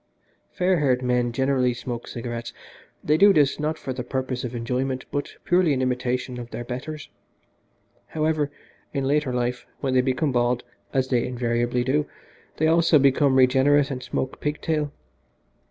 Fair 0.51 0.79
haired 0.79 1.03
men 1.03 1.31
generally 1.31 1.75
smoke 1.75 2.07
cigarettes 2.07 2.53
they 3.03 3.17
do 3.17 3.31
this, 3.31 3.59
not 3.59 3.77
for 3.77 3.93
the 3.93 4.03
purpose 4.03 4.43
of 4.43 4.55
enjoyment, 4.55 5.05
but 5.11 5.35
purely 5.45 5.73
in 5.73 5.81
imitation 5.83 6.39
of 6.39 6.49
their 6.49 6.63
betters. 6.63 7.11
However, 8.07 8.49
in 8.95 9.03
later 9.07 9.31
life, 9.31 9.67
when 9.79 9.93
they 9.93 10.01
become 10.01 10.31
bald, 10.31 10.63
as 10.91 11.09
they 11.09 11.23
invariably 11.27 11.83
do, 11.83 12.07
they 12.57 12.65
also 12.65 12.97
became 12.97 13.35
regenerate 13.35 13.91
and 13.91 14.01
smoke 14.01 14.39
pig 14.39 14.59
tail. 14.61 14.91